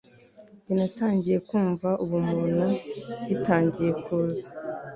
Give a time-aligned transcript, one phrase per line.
[0.69, 2.65] Njye natangiye kumva ubumuntu
[3.27, 4.47] bitangiye kuza